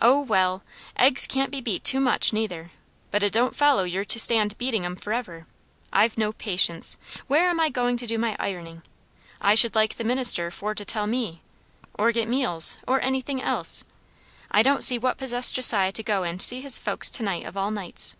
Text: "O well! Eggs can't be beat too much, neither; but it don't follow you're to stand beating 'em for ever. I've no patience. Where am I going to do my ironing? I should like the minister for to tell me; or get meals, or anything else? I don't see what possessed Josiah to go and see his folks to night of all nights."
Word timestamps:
"O 0.00 0.20
well! 0.20 0.64
Eggs 0.96 1.24
can't 1.28 1.52
be 1.52 1.60
beat 1.60 1.84
too 1.84 2.00
much, 2.00 2.32
neither; 2.32 2.72
but 3.12 3.22
it 3.22 3.32
don't 3.32 3.54
follow 3.54 3.84
you're 3.84 4.04
to 4.06 4.18
stand 4.18 4.58
beating 4.58 4.84
'em 4.84 4.96
for 4.96 5.12
ever. 5.12 5.46
I've 5.92 6.18
no 6.18 6.32
patience. 6.32 6.98
Where 7.28 7.48
am 7.48 7.60
I 7.60 7.68
going 7.68 7.96
to 7.98 8.08
do 8.08 8.18
my 8.18 8.34
ironing? 8.40 8.82
I 9.40 9.54
should 9.54 9.76
like 9.76 9.98
the 9.98 10.02
minister 10.02 10.50
for 10.50 10.74
to 10.74 10.84
tell 10.84 11.06
me; 11.06 11.42
or 11.96 12.10
get 12.10 12.26
meals, 12.26 12.78
or 12.88 13.00
anything 13.00 13.40
else? 13.40 13.84
I 14.50 14.64
don't 14.64 14.82
see 14.82 14.98
what 14.98 15.16
possessed 15.16 15.54
Josiah 15.54 15.92
to 15.92 16.02
go 16.02 16.24
and 16.24 16.42
see 16.42 16.60
his 16.60 16.76
folks 16.76 17.08
to 17.12 17.22
night 17.22 17.46
of 17.46 17.56
all 17.56 17.70
nights." 17.70 18.16